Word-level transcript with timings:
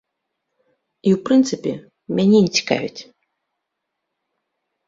І, 1.07 1.09
у 1.15 1.19
прынцыпе, 1.29 1.73
мяне 2.21 2.37
не 2.47 2.51
цікавіць. 2.61 3.01